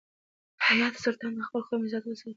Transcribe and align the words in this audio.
حیات 0.67 0.95
سلطان 1.03 1.31
د 1.35 1.39
خپل 1.47 1.61
قوم 1.67 1.81
عزت 1.87 2.03
وساتی. 2.05 2.29